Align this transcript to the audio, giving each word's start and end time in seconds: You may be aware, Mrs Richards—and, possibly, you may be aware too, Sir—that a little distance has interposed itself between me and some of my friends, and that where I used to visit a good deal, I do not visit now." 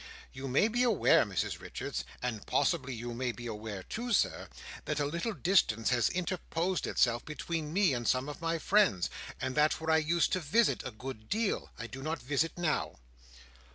You 0.33 0.47
may 0.47 0.67
be 0.67 0.81
aware, 0.81 1.25
Mrs 1.25 1.61
Richards—and, 1.61 2.47
possibly, 2.47 2.91
you 2.91 3.13
may 3.13 3.31
be 3.31 3.45
aware 3.45 3.83
too, 3.83 4.13
Sir—that 4.13 4.99
a 4.99 5.05
little 5.05 5.33
distance 5.35 5.91
has 5.91 6.09
interposed 6.09 6.87
itself 6.87 7.23
between 7.23 7.71
me 7.71 7.93
and 7.93 8.07
some 8.07 8.27
of 8.27 8.41
my 8.41 8.57
friends, 8.57 9.11
and 9.39 9.53
that 9.53 9.79
where 9.79 9.91
I 9.91 9.97
used 9.97 10.31
to 10.33 10.39
visit 10.39 10.81
a 10.83 10.89
good 10.89 11.29
deal, 11.29 11.69
I 11.77 11.85
do 11.85 12.01
not 12.01 12.19
visit 12.19 12.57
now." 12.57 12.95